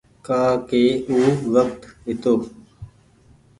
[0.25, 1.17] ڪآ ڪي او
[1.53, 2.33] وکت هيتو۔